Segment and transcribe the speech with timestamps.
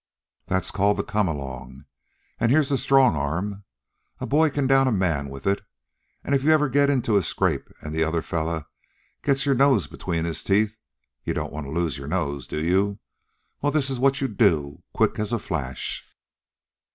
[0.47, 1.85] "That's called the 'come along.'
[2.39, 3.65] An' here's the strong arm.
[4.19, 5.61] A boy can down a man with it.
[6.23, 8.65] An' if you ever get into a scrap an' the other fellow
[9.21, 10.75] gets your nose between his teeth
[11.23, 12.97] you don't want to lose your nose, do you?
[13.61, 16.03] Well, this is what you do, quick as a flash."